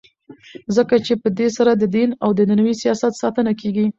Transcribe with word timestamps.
ځکه 0.75 0.95
چي 1.05 1.13
په 1.21 1.29
دی 1.37 1.47
سره 1.57 1.71
ددین 1.81 2.09
او 2.23 2.29
دینوي 2.37 2.73
سیاست 2.81 3.13
ساتنه 3.21 3.51
کیږي. 3.61 3.85